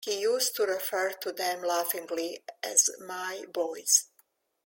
[0.03, 4.07] He used to refer to them, laughingly, as 'My Boys'.